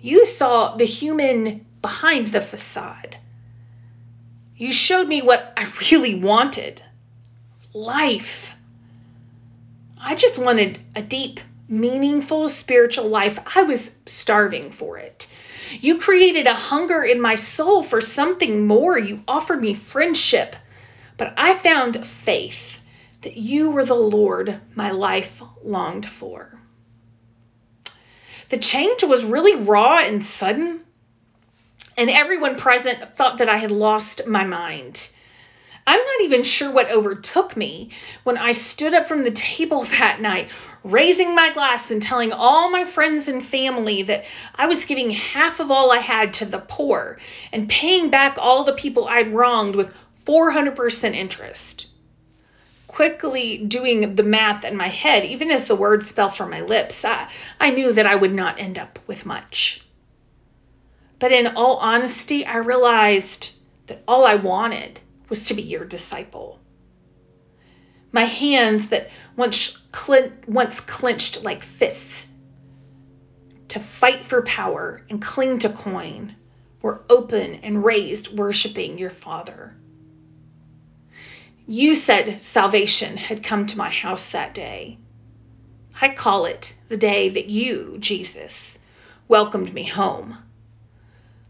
You 0.00 0.24
saw 0.24 0.76
the 0.76 0.86
human 0.86 1.66
behind 1.82 2.28
the 2.28 2.40
facade. 2.40 3.16
You 4.56 4.72
showed 4.72 5.06
me 5.06 5.20
what 5.20 5.52
I 5.56 5.70
really 5.90 6.14
wanted 6.14 6.82
life. 7.74 8.52
I 10.00 10.14
just 10.14 10.38
wanted 10.38 10.78
a 10.94 11.02
deep, 11.02 11.40
meaningful 11.68 12.48
spiritual 12.48 13.08
life. 13.08 13.38
I 13.54 13.62
was 13.62 13.90
starving 14.06 14.70
for 14.70 14.98
it. 14.98 15.26
You 15.80 15.98
created 15.98 16.46
a 16.46 16.54
hunger 16.54 17.02
in 17.02 17.20
my 17.20 17.34
soul 17.34 17.82
for 17.82 18.00
something 18.00 18.66
more. 18.66 18.98
You 18.98 19.22
offered 19.26 19.62
me 19.62 19.74
friendship, 19.74 20.54
but 21.16 21.32
I 21.36 21.54
found 21.54 22.06
faith 22.06 22.78
that 23.22 23.36
you 23.36 23.70
were 23.70 23.84
the 23.84 23.94
Lord 23.94 24.60
my 24.74 24.90
life 24.90 25.40
longed 25.62 26.10
for. 26.10 26.58
The 28.50 28.58
change 28.58 29.02
was 29.02 29.24
really 29.24 29.56
raw 29.56 29.98
and 29.98 30.26
sudden, 30.26 30.80
and 31.96 32.10
everyone 32.10 32.56
present 32.56 33.16
thought 33.16 33.38
that 33.38 33.48
I 33.48 33.56
had 33.56 33.70
lost 33.70 34.26
my 34.26 34.44
mind. 34.44 35.08
I'm 35.84 35.98
not 35.98 36.20
even 36.22 36.44
sure 36.44 36.70
what 36.70 36.90
overtook 36.90 37.56
me 37.56 37.90
when 38.22 38.38
I 38.38 38.52
stood 38.52 38.94
up 38.94 39.08
from 39.08 39.24
the 39.24 39.32
table 39.32 39.82
that 39.98 40.20
night, 40.20 40.48
raising 40.84 41.34
my 41.34 41.52
glass 41.52 41.90
and 41.90 42.00
telling 42.00 42.32
all 42.32 42.70
my 42.70 42.84
friends 42.84 43.28
and 43.28 43.44
family 43.44 44.02
that 44.02 44.24
I 44.54 44.66
was 44.66 44.84
giving 44.84 45.10
half 45.10 45.58
of 45.58 45.70
all 45.70 45.90
I 45.90 45.98
had 45.98 46.34
to 46.34 46.44
the 46.44 46.58
poor 46.58 47.18
and 47.52 47.68
paying 47.68 48.10
back 48.10 48.36
all 48.38 48.64
the 48.64 48.74
people 48.74 49.08
I'd 49.08 49.34
wronged 49.34 49.74
with 49.74 49.92
400% 50.24 51.14
interest. 51.16 51.86
Quickly 52.86 53.58
doing 53.58 54.14
the 54.14 54.22
math 54.22 54.64
in 54.64 54.76
my 54.76 54.88
head, 54.88 55.24
even 55.24 55.50
as 55.50 55.64
the 55.64 55.74
words 55.74 56.12
fell 56.12 56.28
from 56.28 56.50
my 56.50 56.60
lips, 56.60 57.04
I, 57.04 57.28
I 57.58 57.70
knew 57.70 57.92
that 57.92 58.06
I 58.06 58.14
would 58.14 58.34
not 58.34 58.60
end 58.60 58.78
up 58.78 58.98
with 59.06 59.26
much. 59.26 59.80
But 61.18 61.32
in 61.32 61.56
all 61.56 61.76
honesty, 61.78 62.44
I 62.44 62.58
realized 62.58 63.50
that 63.86 64.02
all 64.06 64.24
I 64.24 64.34
wanted 64.34 65.00
was 65.32 65.44
to 65.44 65.54
be 65.54 65.62
your 65.62 65.86
disciple. 65.86 66.60
My 68.12 68.24
hands 68.24 68.88
that 68.88 69.08
once, 69.34 69.78
once 70.46 70.80
clenched 70.80 71.42
like 71.42 71.62
fists 71.62 72.26
to 73.68 73.80
fight 73.80 74.26
for 74.26 74.42
power 74.42 75.00
and 75.08 75.22
cling 75.22 75.60
to 75.60 75.70
coin 75.70 76.36
were 76.82 77.00
open 77.08 77.54
and 77.62 77.82
raised, 77.82 78.36
worshiping 78.36 78.98
your 78.98 79.08
Father. 79.08 79.74
You 81.66 81.94
said 81.94 82.42
salvation 82.42 83.16
had 83.16 83.42
come 83.42 83.64
to 83.68 83.78
my 83.78 83.88
house 83.88 84.28
that 84.32 84.52
day. 84.52 84.98
I 85.98 86.10
call 86.10 86.44
it 86.44 86.74
the 86.90 86.98
day 86.98 87.30
that 87.30 87.48
you, 87.48 87.96
Jesus, 88.00 88.78
welcomed 89.28 89.72
me 89.72 89.84
home. 89.84 90.36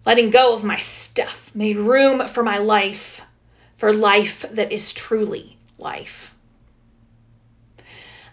Letting 0.07 0.31
go 0.31 0.55
of 0.55 0.63
my 0.63 0.77
stuff 0.77 1.51
made 1.53 1.79
room 1.79 2.29
for 2.29 2.45
my 2.45 2.59
life 2.59 3.22
for 3.83 3.93
life 3.93 4.45
that 4.53 4.71
is 4.71 4.93
truly 4.93 5.57
life. 5.77 6.33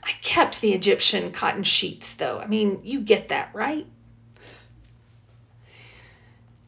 I 0.03 0.11
kept 0.21 0.61
the 0.61 0.73
Egyptian 0.73 1.31
cotton 1.31 1.63
sheets, 1.63 2.13
though. 2.13 2.37
I 2.37 2.45
mean, 2.45 2.81
you 2.83 2.99
get 3.01 3.29
that, 3.29 3.49
right? 3.55 3.87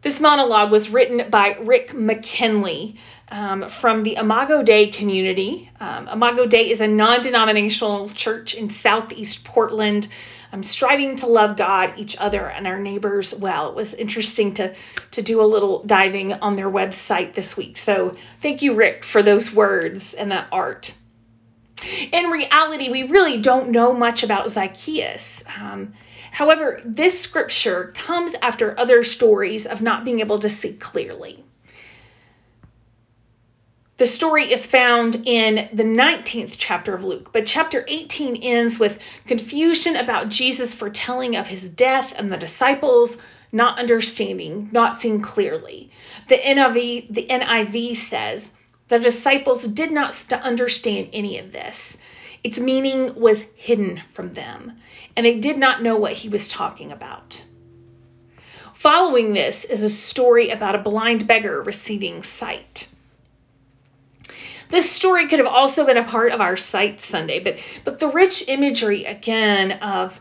This 0.02 0.20
monologue 0.20 0.72
was 0.72 0.90
written 0.90 1.30
by 1.30 1.58
Rick 1.62 1.94
McKinley 1.94 2.96
um, 3.30 3.70
from 3.70 4.02
the 4.02 4.16
Imago 4.16 4.64
Dei 4.64 4.88
community. 4.88 5.70
Um, 5.80 6.08
Imago 6.08 6.48
Dei 6.48 6.72
is 6.72 6.82
a 6.82 6.88
non 6.88 7.22
denominational 7.22 8.10
church 8.10 8.56
in 8.56 8.72
southeast 8.72 9.44
Portland. 9.44 10.08
I'm 10.54 10.64
striving 10.64 11.16
to 11.18 11.28
love 11.28 11.56
God, 11.56 11.94
each 11.98 12.18
other, 12.18 12.46
and 12.48 12.68
our 12.68 12.80
neighbors 12.80 13.34
well. 13.34 13.70
It 13.70 13.76
was 13.76 13.94
interesting 13.94 14.54
to 14.56 14.74
to 15.12 15.22
do 15.22 15.42
a 15.42 15.44
little 15.44 15.82
diving 15.84 16.34
on 16.34 16.56
their 16.56 16.70
website 16.70 17.34
this 17.34 17.56
week. 17.56 17.78
So 17.78 18.16
thank 18.42 18.62
you, 18.62 18.74
Rick, 18.74 19.06
for 19.06 19.24
those 19.24 19.54
words 19.54 20.14
and 20.14 20.32
that 20.32 20.48
art. 20.52 20.94
In 22.12 22.26
reality, 22.30 22.90
we 22.90 23.04
really 23.04 23.42
don't 23.42 23.70
know 23.70 23.94
much 23.94 24.24
about 24.24 24.50
Zacchaeus. 24.50 25.44
Um, 25.60 25.94
however, 26.32 26.82
this 26.86 27.20
scripture 27.20 27.92
comes 27.96 28.36
after 28.42 28.78
other 28.78 29.04
stories 29.04 29.66
of 29.66 29.82
not 29.82 30.06
being 30.06 30.20
able 30.20 30.40
to 30.40 30.50
see 30.50 30.74
clearly. 30.74 31.44
The 34.02 34.08
story 34.08 34.52
is 34.52 34.66
found 34.66 35.28
in 35.28 35.70
the 35.74 35.84
19th 35.84 36.56
chapter 36.58 36.96
of 36.96 37.04
Luke, 37.04 37.30
but 37.32 37.46
chapter 37.46 37.86
18 37.88 38.38
ends 38.38 38.80
with 38.80 38.98
confusion 39.28 39.96
about 39.96 40.30
Jesus' 40.30 40.74
foretelling 40.74 41.36
of 41.36 41.46
his 41.46 41.70
death 41.70 42.12
and 42.18 42.34
the 42.34 42.38
disciples 42.38 43.16
not 43.52 43.78
understanding, 43.78 44.70
not 44.72 45.00
seeing 45.00 45.22
clearly. 45.22 45.92
The 46.30 46.38
NIV, 46.40 47.14
the 47.14 47.28
NIV 47.30 47.96
says 47.96 48.52
the 48.88 48.98
disciples 48.98 49.68
did 49.68 49.92
not 49.92 50.16
st- 50.16 50.42
understand 50.42 51.10
any 51.14 51.38
of 51.38 51.52
this. 51.52 51.96
Its 52.44 52.60
meaning 52.60 53.14
was 53.14 53.44
hidden 53.54 54.02
from 54.10 54.34
them, 54.34 54.80
and 55.16 55.28
they 55.28 55.38
did 55.38 55.60
not 55.60 55.84
know 55.84 55.98
what 55.98 56.14
he 56.14 56.28
was 56.28 56.48
talking 56.48 56.92
about. 56.92 57.40
Following 58.74 59.34
this 59.34 59.64
is 59.64 59.84
a 59.84 59.90
story 59.90 60.50
about 60.50 60.74
a 60.74 60.80
blind 60.80 61.28
beggar 61.28 61.62
receiving 61.62 62.24
sight. 62.24 62.88
This 64.72 64.90
story 64.90 65.28
could 65.28 65.40
have 65.40 65.50
also 65.50 65.86
been 65.86 65.98
a 65.98 66.04
part 66.04 66.32
of 66.32 66.40
our 66.40 66.56
sight 66.56 67.02
Sunday, 67.02 67.40
but 67.40 67.58
but 67.84 68.00
the 68.00 68.08
rich 68.08 68.48
imagery 68.48 69.04
again 69.04 69.74
of 69.74 70.18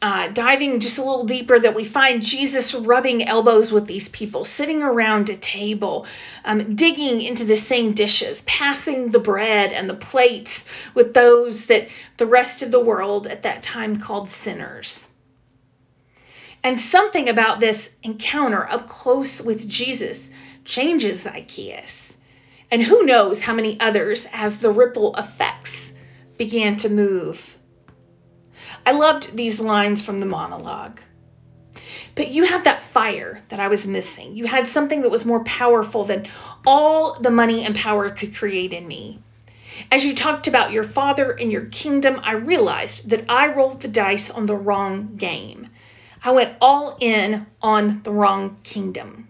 uh, 0.00 0.28
diving 0.28 0.80
just 0.80 0.96
a 0.96 1.04
little 1.04 1.26
deeper 1.26 1.58
that 1.58 1.74
we 1.74 1.84
find 1.84 2.22
Jesus 2.22 2.74
rubbing 2.74 3.28
elbows 3.28 3.70
with 3.70 3.86
these 3.86 4.08
people, 4.08 4.46
sitting 4.46 4.82
around 4.82 5.28
a 5.28 5.36
table, 5.36 6.06
um, 6.46 6.76
digging 6.76 7.20
into 7.20 7.44
the 7.44 7.56
same 7.56 7.92
dishes, 7.92 8.42
passing 8.46 9.10
the 9.10 9.18
bread 9.18 9.72
and 9.72 9.86
the 9.86 9.94
plates 9.94 10.64
with 10.94 11.12
those 11.12 11.66
that 11.66 11.88
the 12.16 12.26
rest 12.26 12.62
of 12.62 12.70
the 12.70 12.80
world 12.80 13.26
at 13.26 13.42
that 13.42 13.62
time 13.62 14.00
called 14.00 14.30
sinners. 14.30 15.06
And 16.62 16.80
something 16.80 17.28
about 17.28 17.60
this 17.60 17.90
encounter 18.02 18.66
up 18.66 18.88
close 18.88 19.42
with 19.42 19.68
Jesus 19.68 20.30
changes 20.64 21.22
Zacchaeus 21.22 22.14
and 22.70 22.82
who 22.82 23.04
knows 23.04 23.40
how 23.40 23.54
many 23.54 23.78
others 23.80 24.26
as 24.32 24.58
the 24.58 24.70
ripple 24.70 25.14
effects 25.16 25.92
began 26.36 26.76
to 26.76 26.88
move. 26.88 27.56
I 28.86 28.92
loved 28.92 29.36
these 29.36 29.60
lines 29.60 30.02
from 30.02 30.20
the 30.20 30.26
monologue. 30.26 31.00
But 32.14 32.28
you 32.28 32.44
had 32.44 32.64
that 32.64 32.82
fire 32.82 33.42
that 33.48 33.60
I 33.60 33.68
was 33.68 33.86
missing. 33.86 34.36
You 34.36 34.46
had 34.46 34.68
something 34.68 35.02
that 35.02 35.10
was 35.10 35.24
more 35.24 35.42
powerful 35.44 36.04
than 36.04 36.28
all 36.66 37.18
the 37.18 37.30
money 37.30 37.64
and 37.64 37.74
power 37.74 38.10
could 38.10 38.36
create 38.36 38.72
in 38.72 38.86
me. 38.86 39.20
As 39.90 40.04
you 40.04 40.14
talked 40.14 40.46
about 40.46 40.70
your 40.70 40.84
father 40.84 41.32
and 41.32 41.50
your 41.50 41.66
kingdom, 41.66 42.20
I 42.22 42.32
realized 42.32 43.10
that 43.10 43.24
I 43.28 43.48
rolled 43.48 43.82
the 43.82 43.88
dice 43.88 44.30
on 44.30 44.46
the 44.46 44.56
wrong 44.56 45.16
game. 45.16 45.68
I 46.22 46.30
went 46.30 46.56
all 46.60 46.96
in 47.00 47.46
on 47.60 48.02
the 48.04 48.12
wrong 48.12 48.58
kingdom. 48.62 49.28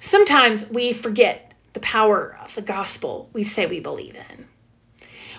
Sometimes 0.00 0.68
we 0.68 0.92
forget 0.92 1.43
the 1.74 1.80
power 1.80 2.38
of 2.42 2.54
the 2.54 2.62
gospel 2.62 3.28
we 3.32 3.44
say 3.44 3.66
we 3.66 3.80
believe 3.80 4.16
in. 4.16 4.46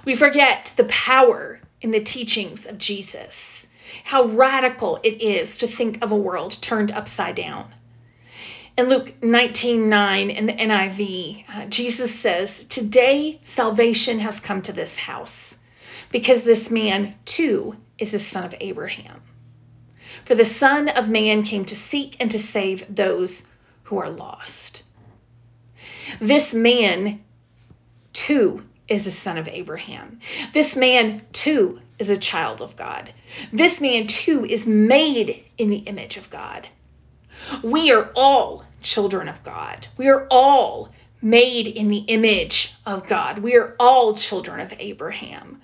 We 0.06 0.16
forget 0.16 0.72
the 0.76 0.84
power 0.84 1.60
in 1.82 1.92
the 1.92 2.02
teachings 2.02 2.66
of 2.66 2.78
Jesus, 2.78 3.66
how 4.04 4.26
radical 4.26 5.00
it 5.02 5.22
is 5.22 5.58
to 5.58 5.68
think 5.68 6.04
of 6.04 6.12
a 6.12 6.16
world 6.16 6.62
turned 6.62 6.92
upside 6.92 7.36
down. 7.36 7.74
In 8.78 8.90
Luke 8.90 9.22
19:9 9.22 10.30
in 10.30 10.46
the 10.46 10.54
NIV, 10.54 11.46
uh, 11.48 11.66
Jesus 11.66 12.14
says, 12.14 12.66
"Today 12.66 13.40
salvation 13.42 14.20
has 14.20 14.40
come 14.40 14.62
to 14.64 14.74
this 14.74 14.96
house, 14.98 15.58
because 16.12 16.44
this 16.44 16.70
man 16.70 17.16
too 17.24 17.78
is 17.98 18.12
the 18.12 18.20
son 18.20 18.44
of 18.44 18.54
Abraham. 18.60 19.22
For 20.26 20.36
the 20.36 20.46
Son 20.46 20.90
of 20.90 21.08
Man 21.08 21.44
came 21.44 21.66
to 21.66 21.76
seek 21.76 22.18
and 22.20 22.32
to 22.32 22.40
save 22.40 22.94
those 22.94 23.44
who 23.84 23.98
are 23.98 24.10
lost." 24.10 24.84
This 26.20 26.54
man 26.54 27.24
too 28.14 28.64
is 28.88 29.08
a 29.08 29.12
son 29.12 29.38
of 29.38 29.48
Abraham. 29.48 30.20
This 30.54 30.76
man 30.76 31.22
too 31.34 31.80
is 31.98 32.10
a 32.10 32.18
child 32.18 32.62
of 32.62 32.76
God. 32.76 33.12
This 33.52 33.82
man 33.82 34.08
too 34.08 34.46
is 34.46 34.68
made 34.68 35.44
in 35.58 35.70
the 35.70 35.78
image 35.78 36.18
of 36.18 36.30
God. 36.30 36.68
We 37.64 37.92
are 37.92 38.12
all 38.16 38.64
children 38.82 39.28
of 39.28 39.44
God. 39.44 39.88
We 39.98 40.08
are 40.08 40.28
all 40.30 40.90
made 41.22 41.68
in 41.68 41.88
the 41.88 41.98
image 41.98 42.74
of 42.86 43.08
God. 43.08 43.40
We 43.40 43.56
are 43.56 43.76
all 43.80 44.16
children 44.16 44.60
of 44.60 44.74
Abraham. 44.78 45.62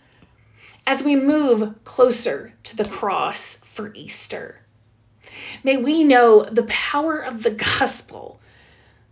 As 0.88 1.04
we 1.04 1.16
move 1.16 1.84
closer 1.84 2.54
to 2.64 2.76
the 2.76 2.86
cross 2.86 3.58
for 3.64 3.94
Easter, 3.94 4.60
may 5.64 5.78
we 5.78 6.04
know 6.04 6.44
the 6.44 6.64
power 6.64 7.20
of 7.20 7.44
the 7.44 7.52
gospel. 7.52 8.40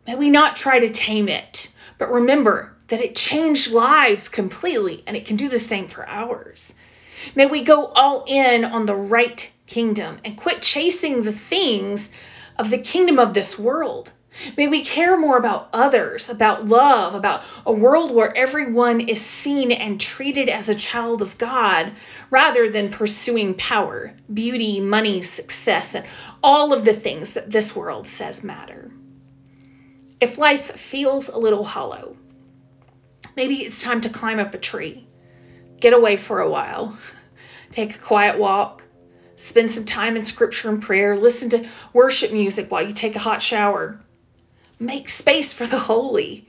May 0.09 0.15
we 0.15 0.31
not 0.31 0.55
try 0.55 0.79
to 0.79 0.89
tame 0.89 1.29
it, 1.29 1.69
but 1.99 2.11
remember 2.11 2.75
that 2.87 2.99
it 2.99 3.15
changed 3.15 3.71
lives 3.71 4.27
completely 4.27 5.03
and 5.05 5.15
it 5.15 5.27
can 5.27 5.35
do 5.35 5.49
the 5.49 5.59
same 5.59 5.87
for 5.87 6.03
ours. 6.09 6.73
May 7.35 7.45
we 7.45 7.63
go 7.63 7.85
all 7.85 8.25
in 8.27 8.65
on 8.65 8.87
the 8.87 8.95
right 8.95 9.51
kingdom 9.67 10.17
and 10.25 10.35
quit 10.35 10.63
chasing 10.63 11.21
the 11.21 11.31
things 11.31 12.09
of 12.57 12.71
the 12.71 12.79
kingdom 12.79 13.19
of 13.19 13.35
this 13.35 13.59
world. 13.59 14.11
May 14.57 14.67
we 14.67 14.83
care 14.83 15.15
more 15.15 15.37
about 15.37 15.69
others, 15.73 16.27
about 16.27 16.65
love, 16.65 17.13
about 17.13 17.43
a 17.63 17.71
world 17.71 18.09
where 18.09 18.35
everyone 18.35 19.01
is 19.01 19.21
seen 19.21 19.71
and 19.71 20.01
treated 20.01 20.49
as 20.49 20.69
a 20.69 20.73
child 20.73 21.21
of 21.21 21.37
God 21.37 21.91
rather 22.31 22.71
than 22.71 22.89
pursuing 22.89 23.53
power, 23.53 24.15
beauty, 24.33 24.79
money, 24.79 25.21
success, 25.21 25.93
and 25.93 26.07
all 26.41 26.73
of 26.73 26.83
the 26.83 26.93
things 26.93 27.33
that 27.33 27.51
this 27.51 27.75
world 27.75 28.07
says 28.07 28.43
matter. 28.43 28.89
If 30.19 30.37
life 30.37 30.79
feels 30.79 31.29
a 31.29 31.37
little 31.37 31.63
hollow, 31.63 32.15
maybe 33.35 33.63
it's 33.63 33.81
time 33.81 34.01
to 34.01 34.09
climb 34.09 34.39
up 34.39 34.53
a 34.53 34.57
tree, 34.57 35.07
get 35.79 35.93
away 35.93 36.17
for 36.17 36.39
a 36.41 36.49
while, 36.49 36.97
take 37.71 37.95
a 37.95 37.99
quiet 37.99 38.37
walk, 38.37 38.83
Spend 39.39 39.71
some 39.71 39.85
time 39.85 40.17
in 40.17 40.25
scripture 40.25 40.67
and 40.67 40.83
prayer. 40.83 41.15
Listen 41.15 41.49
to 41.51 41.65
worship 41.93 42.33
music 42.33 42.69
while 42.69 42.85
you 42.85 42.91
take 42.91 43.15
a 43.15 43.19
hot 43.19 43.41
shower. 43.41 43.97
Make 44.77 45.07
space 45.07 45.53
for 45.53 45.65
the 45.65 45.79
holy. 45.79 46.45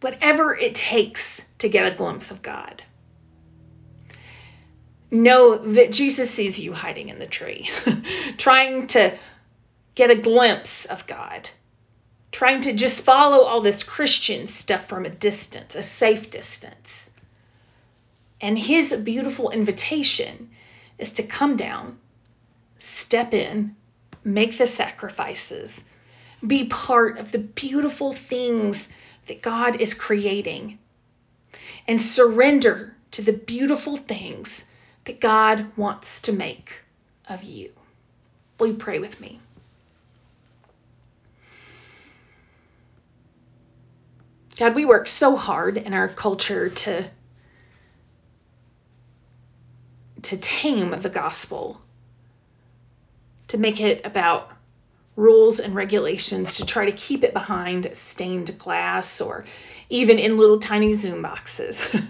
Whatever 0.00 0.56
it 0.56 0.74
takes 0.74 1.42
to 1.58 1.68
get 1.68 1.92
a 1.92 1.94
glimpse 1.94 2.30
of 2.30 2.40
God. 2.40 2.82
Know 5.10 5.58
that 5.58 5.92
Jesus 5.92 6.30
sees 6.30 6.58
you 6.58 6.72
hiding 6.72 7.10
in 7.10 7.18
the 7.18 7.26
tree, 7.26 7.68
trying 8.38 8.86
to 8.88 9.16
get 9.94 10.10
a 10.10 10.16
glimpse 10.16 10.86
of 10.86 11.06
God, 11.06 11.50
trying 12.36 12.60
to 12.60 12.74
just 12.74 13.00
follow 13.00 13.46
all 13.46 13.62
this 13.62 13.82
Christian 13.82 14.46
stuff 14.46 14.88
from 14.88 15.06
a 15.06 15.08
distance, 15.08 15.74
a 15.74 15.82
safe 15.82 16.30
distance. 16.30 17.10
And 18.42 18.58
his 18.58 18.92
beautiful 18.92 19.48
invitation 19.48 20.50
is 20.98 21.12
to 21.12 21.22
come 21.22 21.56
down 21.56 21.98
step 22.76 23.32
in, 23.32 23.74
make 24.22 24.58
the 24.58 24.66
sacrifices, 24.66 25.82
be 26.46 26.66
part 26.66 27.16
of 27.16 27.32
the 27.32 27.38
beautiful 27.38 28.12
things 28.12 28.86
that 29.28 29.40
God 29.40 29.80
is 29.80 29.94
creating, 29.94 30.78
and 31.88 32.02
surrender 32.02 32.94
to 33.12 33.22
the 33.22 33.32
beautiful 33.32 33.96
things 33.96 34.62
that 35.06 35.20
God 35.20 35.74
wants 35.74 36.20
to 36.20 36.34
make 36.34 36.82
of 37.30 37.44
you. 37.44 37.72
Will 38.58 38.66
you 38.66 38.74
pray 38.74 38.98
with 38.98 39.22
me? 39.22 39.40
God, 44.58 44.74
we 44.74 44.84
work 44.84 45.06
so 45.06 45.36
hard 45.36 45.76
in 45.76 45.92
our 45.92 46.08
culture 46.08 46.70
to 46.70 47.04
to 50.22 50.36
tame 50.36 50.90
the 50.90 51.08
gospel 51.08 51.80
to 53.48 53.58
make 53.58 53.80
it 53.80 54.04
about 54.04 54.50
rules 55.14 55.60
and 55.60 55.74
regulations 55.74 56.54
to 56.54 56.66
try 56.66 56.86
to 56.86 56.92
keep 56.92 57.22
it 57.22 57.32
behind 57.32 57.90
stained 57.94 58.58
glass 58.58 59.20
or 59.20 59.44
even 59.88 60.18
in 60.18 60.36
little 60.36 60.58
tiny 60.58 60.94
Zoom 60.94 61.22
boxes. 61.22 61.80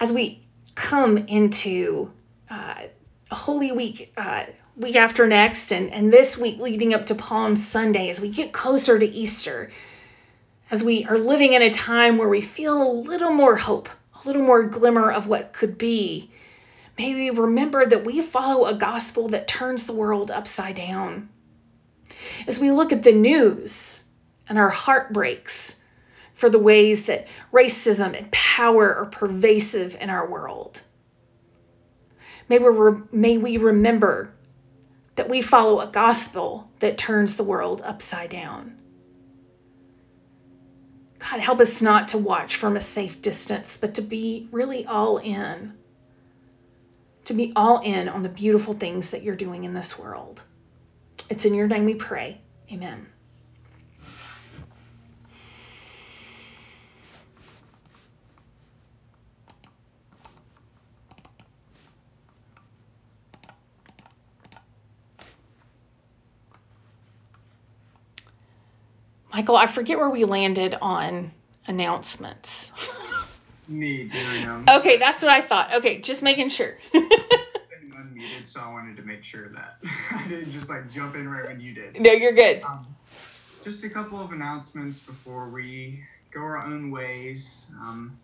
As 0.00 0.12
we 0.12 0.42
come 0.74 1.18
into 1.18 2.10
uh, 2.50 2.74
Holy 3.30 3.72
Week, 3.72 4.12
uh, 4.16 4.44
week 4.76 4.96
after 4.96 5.26
next, 5.26 5.72
and, 5.72 5.92
and 5.92 6.12
this 6.12 6.38
week 6.38 6.58
leading 6.58 6.94
up 6.94 7.06
to 7.06 7.14
Palm 7.14 7.56
Sunday, 7.56 8.10
as 8.10 8.20
we 8.20 8.28
get 8.28 8.52
closer 8.52 8.96
to 8.96 9.06
Easter, 9.06 9.72
as 10.70 10.82
we 10.82 11.04
are 11.04 11.18
living 11.18 11.52
in 11.52 11.62
a 11.62 11.72
time 11.72 12.18
where 12.18 12.28
we 12.28 12.40
feel 12.40 12.82
a 12.82 12.92
little 12.92 13.32
more 13.32 13.56
hope, 13.56 13.88
a 14.14 14.26
little 14.26 14.42
more 14.42 14.64
glimmer 14.64 15.10
of 15.10 15.26
what 15.26 15.52
could 15.52 15.78
be, 15.78 16.30
May 16.98 17.14
we 17.14 17.30
remember 17.30 17.86
that 17.86 18.04
we 18.04 18.22
follow 18.22 18.66
a 18.66 18.74
gospel 18.74 19.28
that 19.28 19.46
turns 19.46 19.86
the 19.86 19.92
world 19.92 20.32
upside 20.32 20.74
down. 20.74 21.28
As 22.48 22.58
we 22.58 22.72
look 22.72 22.90
at 22.90 23.04
the 23.04 23.12
news 23.12 24.02
and 24.48 24.58
our 24.58 24.68
heart 24.68 25.12
breaks 25.12 25.72
for 26.34 26.50
the 26.50 26.58
ways 26.58 27.04
that 27.04 27.28
racism 27.52 28.18
and 28.18 28.30
power 28.32 28.96
are 28.96 29.06
pervasive 29.06 29.96
in 30.00 30.10
our 30.10 30.28
world, 30.28 30.80
may 32.48 32.58
we, 32.58 32.68
re- 32.68 33.02
may 33.12 33.38
we 33.38 33.58
remember 33.58 34.32
that 35.14 35.28
we 35.28 35.40
follow 35.40 35.80
a 35.80 35.86
gospel 35.92 36.68
that 36.80 36.98
turns 36.98 37.36
the 37.36 37.44
world 37.44 37.80
upside 37.84 38.30
down. 38.30 38.76
God, 41.30 41.40
help 41.40 41.60
us 41.60 41.82
not 41.82 42.08
to 42.08 42.18
watch 42.18 42.56
from 42.56 42.76
a 42.76 42.80
safe 42.80 43.20
distance, 43.20 43.76
but 43.76 43.94
to 43.94 44.02
be 44.02 44.48
really 44.50 44.86
all 44.86 45.18
in 45.18 45.74
to 47.28 47.34
be 47.34 47.52
all 47.54 47.80
in 47.80 48.08
on 48.08 48.22
the 48.22 48.28
beautiful 48.30 48.72
things 48.72 49.10
that 49.10 49.22
you're 49.22 49.36
doing 49.36 49.64
in 49.64 49.74
this 49.74 49.98
world. 49.98 50.40
It's 51.28 51.44
in 51.44 51.52
your 51.52 51.66
name 51.66 51.84
we 51.84 51.94
pray. 51.94 52.40
Amen. 52.72 53.06
Michael, 69.38 69.54
I 69.54 69.68
forget 69.68 69.98
where 69.98 70.10
we 70.10 70.24
landed 70.24 70.74
on 70.82 71.30
announcements. 71.68 72.72
Me 73.68 74.08
too. 74.08 74.64
Okay, 74.68 74.96
that's 74.96 75.22
what 75.22 75.30
I 75.30 75.42
thought. 75.42 75.74
Okay, 75.74 76.00
just 76.00 76.24
making 76.24 76.48
sure. 76.48 76.76
unmuted, 76.92 78.44
so 78.44 78.58
I 78.58 78.68
wanted 78.72 78.96
to 78.96 79.04
make 79.04 79.22
sure 79.22 79.48
that 79.50 79.76
I 80.10 80.26
didn't 80.26 80.50
just 80.50 80.68
like 80.68 80.90
jump 80.90 81.14
in 81.14 81.28
right 81.28 81.46
when 81.46 81.60
you 81.60 81.72
did. 81.72 82.00
No, 82.00 82.10
you're 82.10 82.32
good. 82.32 82.64
Um, 82.64 82.84
just 83.62 83.84
a 83.84 83.88
couple 83.88 84.20
of 84.20 84.32
announcements 84.32 84.98
before 84.98 85.48
we 85.48 86.02
go 86.32 86.40
our 86.40 86.58
own 86.58 86.90
ways. 86.90 87.66
Um, 87.80 88.18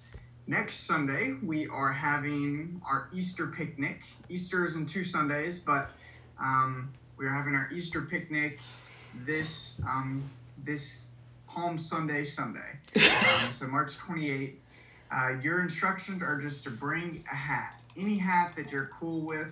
next 0.48 0.80
Sunday, 0.80 1.36
we 1.44 1.68
are 1.68 1.92
having 1.92 2.82
our 2.84 3.08
Easter 3.14 3.46
picnic. 3.46 4.00
Easter 4.28 4.64
is 4.64 4.74
in 4.74 4.84
two 4.84 5.04
Sundays, 5.04 5.60
but 5.60 5.92
um, 6.40 6.92
we're 7.16 7.32
having 7.32 7.54
our 7.54 7.70
Easter 7.72 8.00
picnic 8.00 8.58
this 9.24 9.80
um, 9.86 10.28
this 10.58 11.06
Palm 11.46 11.78
Sunday 11.78 12.24
Sunday. 12.24 12.78
Um, 13.24 13.52
so 13.52 13.66
March 13.66 13.96
28th. 13.98 14.54
Uh, 15.10 15.30
your 15.42 15.62
instructions 15.62 16.22
are 16.22 16.40
just 16.40 16.64
to 16.64 16.70
bring 16.70 17.24
a 17.30 17.34
hat, 17.34 17.80
any 17.96 18.16
hat 18.16 18.52
that 18.56 18.70
you're 18.70 18.90
cool 18.98 19.20
with 19.20 19.48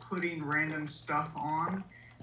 putting 0.00 0.44
random 0.44 0.86
stuff 0.86 1.30
on, 1.34 1.82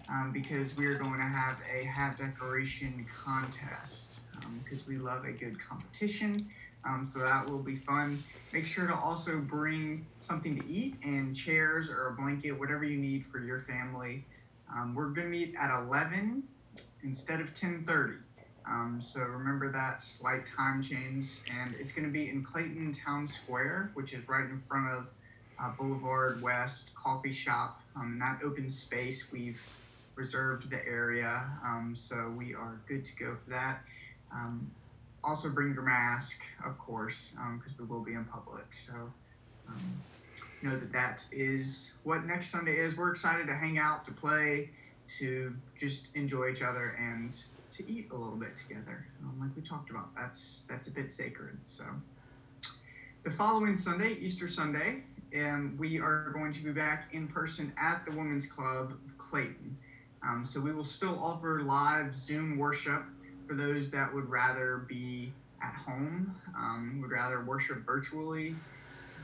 um, 0.10 0.32
because 0.32 0.76
we 0.78 0.86
are 0.86 0.96
going 0.96 1.18
to 1.18 1.26
have 1.26 1.58
a 1.72 1.84
hat 1.86 2.18
decoration 2.18 3.06
contest 3.24 4.20
because 4.64 4.80
um, 4.80 4.86
we 4.88 4.98
love 4.98 5.26
a 5.26 5.32
good 5.32 5.58
competition. 5.60 6.50
Um, 6.86 7.10
so 7.12 7.20
that 7.20 7.50
will 7.50 7.64
be 7.64 7.78
fun. 7.78 8.24
Make 8.52 8.66
sure 8.66 8.88
to 8.88 8.96
also 8.96 9.38
bring 9.38 10.06
something 10.20 10.60
to 10.60 10.68
eat 10.68 10.96
and 11.04 11.36
chairs 11.36 11.90
or 11.90 12.08
a 12.08 12.12
blanket, 12.14 12.52
whatever 12.52 12.84
you 12.84 12.98
need 12.98 13.26
for 13.32 13.40
your 13.40 13.62
family. 13.62 14.26
Um, 14.74 14.94
we're 14.94 15.10
going 15.10 15.28
to 15.28 15.32
meet 15.32 15.56
at 15.60 15.76
11 15.86 16.44
instead 17.04 17.42
of 17.42 17.54
10:30. 17.54 18.18
Um, 18.66 19.02
so 19.02 19.20
remember 19.20 19.72
that 19.72 20.02
slight 20.02 20.46
time 20.48 20.82
change, 20.82 21.28
and 21.50 21.76
it's 21.76 21.92
going 21.92 22.06
to 22.06 22.12
be 22.12 22.30
in 22.30 22.44
Clayton 22.44 22.94
Town 22.94 23.28
Square, 23.28 23.92
which 23.94 24.14
is 24.14 24.28
right 24.28 24.46
in 24.50 24.62
front 24.70 24.88
of 24.88 25.08
uh, 25.62 25.72
Boulevard 25.78 26.42
West 26.42 26.92
Coffee 26.96 27.34
Shop. 27.34 27.82
Um, 27.96 28.14
in 28.14 28.20
that 28.20 28.40
open 28.44 28.70
space, 28.70 29.28
we've 29.32 29.60
reserved 30.16 30.70
the 30.70 30.86
area, 30.86 31.50
um, 31.66 31.94
so 31.96 32.34
we 32.38 32.54
are 32.54 32.82
good 32.88 33.06
to 33.06 33.16
go 33.16 33.36
for 33.44 33.50
that. 33.50 33.82
Um, 34.34 34.72
also, 35.24 35.50
bring 35.50 35.74
your 35.74 35.84
mask, 35.84 36.40
of 36.66 36.78
course, 36.78 37.34
because 37.58 37.78
we 37.78 37.86
will 37.86 38.04
be 38.04 38.14
in 38.14 38.26
public. 38.26 38.66
So 38.86 38.94
um, 39.68 40.04
know 40.62 40.78
that 40.78 40.92
that 40.94 41.26
is 41.32 41.92
what 42.04 42.26
next 42.26 42.50
Sunday 42.50 42.78
is. 42.78 42.96
We're 42.96 43.12
excited 43.12 43.48
to 43.48 43.54
hang 43.54 43.78
out, 43.78 44.06
to 44.06 44.12
play, 44.12 44.70
to 45.20 45.56
just 45.80 46.08
enjoy 46.16 46.52
each 46.52 46.62
other, 46.62 46.98
and 47.00 47.36
to 47.74 47.92
eat 47.92 48.10
a 48.12 48.16
little 48.16 48.36
bit 48.36 48.52
together. 48.58 49.06
Um, 49.24 49.40
like 49.40 49.56
we 49.56 49.62
talked 49.62 49.90
about, 49.90 50.14
that's 50.16 50.64
that's 50.70 50.88
a 50.88 50.92
bit 50.92 51.12
sacred. 51.12 51.58
So 51.64 51.84
the 53.24 53.32
following 53.32 53.76
Sunday, 53.76 54.14
Easter 54.20 54.48
Sunday, 54.48 55.04
um, 55.36 55.76
we 55.80 56.00
are 56.00 56.32
going 56.34 56.54
to 56.54 56.64
be 56.64 56.72
back 56.72 57.10
in 57.14 57.28
person 57.28 57.74
at 57.82 58.04
the 58.06 58.12
Women's 58.12 58.46
Club 58.46 58.92
of 58.92 59.18
Clayton. 59.18 59.78
Um, 60.22 60.46
so 60.46 60.60
we 60.60 60.74
will 60.74 60.86
still 60.86 61.20
offer 61.20 61.62
live 61.64 62.16
Zoom 62.16 62.58
worship 62.58 63.04
for 63.48 63.56
those 63.56 63.90
that 63.92 64.14
would 64.14 64.30
rather 64.30 64.86
be 64.88 65.34
at 65.62 65.74
home, 65.74 66.36
um, 66.56 67.00
would 67.02 67.12
rather 67.12 67.44
worship 67.44 67.86
virtually. 67.86 68.56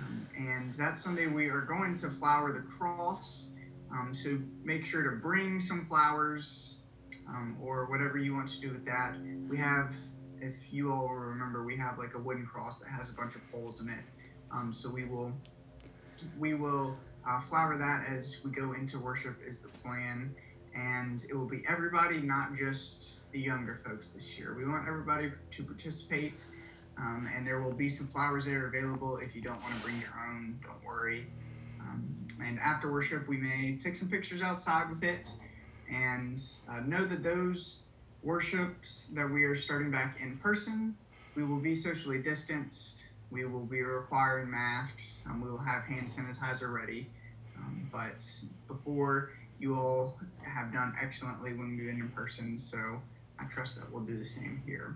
Um, 0.02 0.28
and 0.38 0.74
that 0.76 0.98
Sunday 0.98 1.28
we 1.28 1.48
are 1.48 1.62
going 1.62 1.98
to 2.00 2.10
flower 2.10 2.54
the 2.54 2.62
cross. 2.62 3.48
Um, 3.92 4.14
so 4.14 4.38
make 4.64 4.86
sure 4.86 5.04
to 5.04 5.18
bring 5.18 5.60
some 5.60 5.86
flowers 5.88 6.78
um, 7.28 7.58
or 7.62 7.90
whatever 7.90 8.18
you 8.18 8.34
want 8.34 8.50
to 8.50 8.60
do 8.60 8.72
with 8.72 8.86
that. 8.86 9.16
We 9.50 9.58
have, 9.58 9.94
if 10.40 10.56
you 10.72 10.92
all 10.92 11.10
remember, 11.10 11.64
we 11.64 11.78
have 11.78 11.98
like 11.98 12.14
a 12.16 12.20
wooden 12.20 12.46
cross 12.46 12.80
that 12.80 12.90
has 12.90 13.10
a 13.10 13.14
bunch 13.14 13.36
of 13.36 13.42
holes 13.52 13.82
in 13.82 13.90
it. 13.90 14.04
Um, 14.52 14.72
so 14.74 14.90
we 14.90 15.06
will 15.06 15.32
we 16.38 16.54
will 16.54 16.98
uh, 17.28 17.42
flower 17.50 17.78
that 17.78 18.06
as 18.12 18.40
we 18.44 18.52
go 18.52 18.74
into 18.74 19.00
worship 19.00 19.38
is 19.46 19.60
the 19.60 19.70
plan, 19.84 20.36
and 20.76 21.24
it 21.30 21.36
will 21.36 21.48
be 21.48 21.64
everybody, 21.68 22.20
not 22.20 22.56
just 22.58 23.20
the 23.32 23.40
younger 23.40 23.80
folks 23.86 24.10
this 24.10 24.38
year. 24.38 24.56
We 24.58 24.66
want 24.66 24.88
everybody 24.88 25.32
to 25.52 25.64
participate. 25.64 26.44
Um, 26.98 27.30
and 27.34 27.48
there 27.48 27.62
will 27.62 27.72
be 27.72 27.90
some 27.90 28.08
flowers 28.08 28.44
there 28.46 28.68
available. 28.68 29.18
If 29.18 29.34
you 29.34 29.42
don't 29.42 29.62
want 29.62 29.74
to 29.74 29.82
bring 29.82 30.02
your 30.02 30.14
own, 30.28 30.60
don't 30.62 30.84
worry. 30.84 31.28
Um, 31.80 32.19
and 32.46 32.60
after 32.60 32.92
worship, 32.92 33.28
we 33.28 33.38
may 33.38 33.78
take 33.82 33.96
some 33.96 34.10
pictures 34.10 34.42
outside 34.42 34.90
with 34.90 35.04
it 35.04 35.30
and 35.92 36.42
uh, 36.70 36.82
know 36.82 37.06
that 37.06 37.24
those 37.24 37.84
worships 38.24 39.08
that 39.14 39.30
we 39.30 39.44
are 39.44 39.56
starting 39.56 39.92
back 39.92 40.18
in 40.22 40.38
person, 40.38 40.96
we 41.36 41.44
will 41.44 41.60
be 41.60 41.76
socially 41.76 42.22
distanced. 42.22 43.04
We 43.32 43.46
will 43.46 43.66
be 43.66 43.82
requiring 43.82 44.50
masks. 44.50 45.22
Um, 45.28 45.42
we 45.42 45.50
will 45.50 45.58
have 45.58 45.84
hand 45.84 46.10
sanitizer 46.10 46.74
ready. 46.74 47.08
Um, 47.58 47.90
but 47.92 48.24
before, 48.68 49.32
you 49.60 49.76
all 49.76 50.18
have 50.42 50.72
done 50.74 50.96
excellently 51.02 51.54
when 51.54 51.78
we've 51.78 51.86
been 51.86 52.00
in 52.00 52.10
person, 52.10 52.58
so 52.58 53.02
I 53.38 53.46
trust 53.46 53.76
that 53.76 53.92
we'll 53.92 54.04
do 54.04 54.18
the 54.18 54.26
same 54.26 54.62
here. 54.66 54.96